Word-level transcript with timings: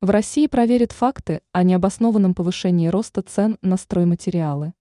В 0.00 0.10
России 0.10 0.46
проверят 0.46 0.92
факты 0.92 1.40
о 1.50 1.64
необоснованном 1.64 2.32
повышении 2.32 2.86
роста 2.86 3.20
цен 3.20 3.58
на 3.62 3.76
стройматериалы. 3.76 4.72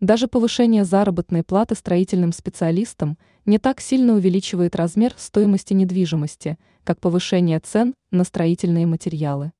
Даже 0.00 0.28
повышение 0.28 0.84
заработной 0.84 1.42
платы 1.42 1.74
строительным 1.74 2.32
специалистам 2.32 3.16
не 3.46 3.58
так 3.58 3.80
сильно 3.80 4.12
увеличивает 4.12 4.76
размер 4.76 5.14
стоимости 5.16 5.72
недвижимости, 5.72 6.58
как 6.84 7.00
повышение 7.00 7.58
цен 7.58 7.94
на 8.10 8.24
строительные 8.24 8.84
материалы. 8.84 9.50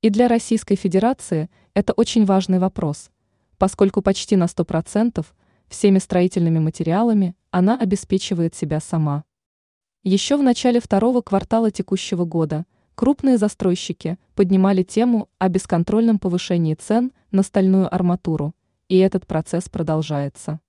И 0.00 0.10
для 0.10 0.28
Российской 0.28 0.76
Федерации 0.76 1.50
это 1.74 1.92
очень 1.94 2.26
важный 2.26 2.60
вопрос, 2.60 3.10
поскольку 3.58 4.00
почти 4.00 4.36
на 4.36 4.44
100% 4.44 5.26
всеми 5.66 5.98
строительными 5.98 6.60
материалами 6.60 7.34
она 7.50 7.76
обеспечивает 7.76 8.54
себя 8.54 8.78
сама. 8.78 9.24
Еще 10.04 10.36
в 10.36 10.42
начале 10.44 10.78
второго 10.78 11.20
квартала 11.20 11.72
текущего 11.72 12.24
года– 12.24 12.64
крупные 13.00 13.38
застройщики 13.38 14.18
поднимали 14.34 14.82
тему 14.82 15.30
о 15.38 15.48
бесконтрольном 15.48 16.18
повышении 16.18 16.74
цен 16.74 17.12
на 17.30 17.42
стальную 17.42 17.88
арматуру, 17.94 18.54
и 18.90 18.98
этот 18.98 19.26
процесс 19.26 19.70
продолжается. 19.70 20.60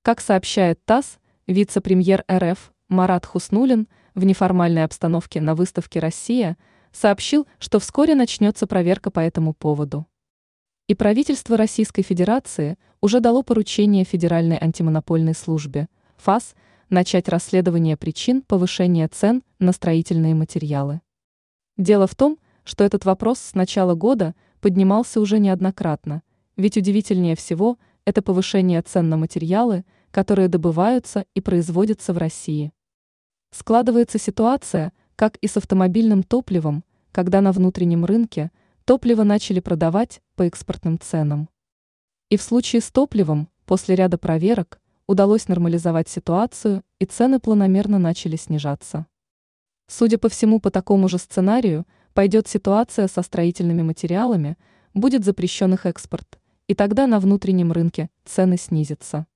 Как 0.00 0.22
сообщает 0.22 0.82
ТАСС, 0.86 1.18
вице-премьер 1.46 2.24
РФ 2.32 2.72
Марат 2.88 3.26
Хуснулин 3.26 3.88
в 4.14 4.24
неформальной 4.24 4.84
обстановке 4.84 5.42
на 5.42 5.54
выставке 5.54 6.00
«Россия» 6.00 6.56
сообщил, 6.92 7.46
что 7.58 7.78
вскоре 7.78 8.14
начнется 8.14 8.66
проверка 8.66 9.10
по 9.10 9.20
этому 9.20 9.52
поводу. 9.52 10.06
И 10.88 10.94
правительство 10.94 11.58
Российской 11.58 12.00
Федерации 12.00 12.78
уже 13.02 13.20
дало 13.20 13.42
поручение 13.42 14.04
Федеральной 14.04 14.56
антимонопольной 14.58 15.34
службе 15.34 15.88
ФАС 16.16 16.54
начать 16.88 17.28
расследование 17.28 17.98
причин 17.98 18.40
повышения 18.40 19.08
цен 19.08 19.42
на 19.58 19.72
строительные 19.72 20.34
материалы. 20.34 21.02
Дело 21.76 22.06
в 22.06 22.14
том, 22.14 22.38
что 22.64 22.84
этот 22.84 23.04
вопрос 23.04 23.38
с 23.38 23.54
начала 23.54 23.94
года 23.94 24.34
поднимался 24.60 25.20
уже 25.20 25.38
неоднократно, 25.38 26.22
ведь 26.56 26.76
удивительнее 26.76 27.36
всего 27.36 27.78
это 28.06 28.22
повышение 28.22 28.80
цен 28.80 29.08
на 29.08 29.16
материалы, 29.16 29.84
которые 30.10 30.48
добываются 30.48 31.26
и 31.34 31.40
производятся 31.40 32.12
в 32.14 32.18
России. 32.18 32.72
Складывается 33.50 34.18
ситуация, 34.18 34.92
как 35.16 35.36
и 35.36 35.48
с 35.48 35.56
автомобильным 35.56 36.22
топливом, 36.22 36.84
когда 37.12 37.40
на 37.40 37.52
внутреннем 37.52 38.04
рынке 38.04 38.50
топливо 38.84 39.22
начали 39.22 39.60
продавать 39.60 40.22
по 40.34 40.42
экспортным 40.44 40.98
ценам. 40.98 41.48
И 42.30 42.36
в 42.36 42.42
случае 42.42 42.80
с 42.80 42.90
топливом, 42.90 43.48
после 43.66 43.94
ряда 43.94 44.18
проверок, 44.18 44.80
удалось 45.06 45.48
нормализовать 45.48 46.08
ситуацию 46.08 46.82
и 46.98 47.04
цены 47.04 47.38
планомерно 47.38 47.98
начали 47.98 48.36
снижаться. 48.36 49.06
Судя 49.88 50.18
по 50.18 50.28
всему, 50.28 50.60
по 50.60 50.70
такому 50.70 51.08
же 51.08 51.18
сценарию 51.18 51.86
пойдет 52.12 52.48
ситуация 52.48 53.08
со 53.08 53.22
строительными 53.22 53.82
материалами, 53.82 54.56
будет 54.94 55.24
запрещен 55.24 55.74
их 55.74 55.86
экспорт, 55.86 56.38
и 56.66 56.74
тогда 56.74 57.06
на 57.06 57.20
внутреннем 57.20 57.72
рынке 57.72 58.10
цены 58.24 58.56
снизятся. 58.56 59.26